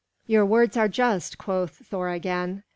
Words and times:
"Your 0.25 0.47
words 0.47 0.77
are 0.77 0.87
just," 0.87 1.37
quoth 1.37 1.75
Thor 1.75 2.09
again. 2.09 2.63